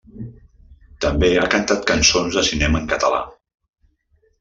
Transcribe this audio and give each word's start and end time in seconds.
També 1.05 1.29
ha 1.33 1.45
cantat 1.57 1.85
cançons 1.95 2.41
de 2.41 2.47
cinema 2.51 2.85
en 2.85 2.93
català. 2.97 3.25